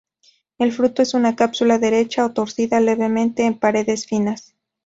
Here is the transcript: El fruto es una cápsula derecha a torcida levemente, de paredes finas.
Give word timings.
El 0.57 0.71
fruto 0.71 1.03
es 1.03 1.13
una 1.13 1.35
cápsula 1.35 1.77
derecha 1.77 2.25
a 2.25 2.33
torcida 2.33 2.79
levemente, 2.79 3.43
de 3.43 3.51
paredes 3.51 4.07
finas. 4.07 4.55